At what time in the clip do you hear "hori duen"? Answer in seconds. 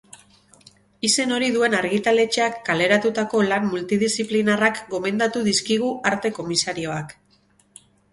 1.33-1.73